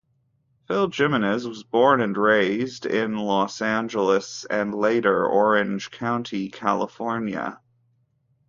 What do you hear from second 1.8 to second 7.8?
and raised in Los Angeles and later Orange County, California.